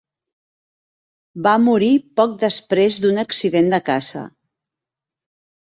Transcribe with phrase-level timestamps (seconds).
[1.49, 1.91] Va morir
[2.21, 4.27] poc després d'un accident de caça.